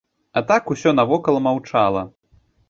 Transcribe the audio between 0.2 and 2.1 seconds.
А так усё навакол маўчала.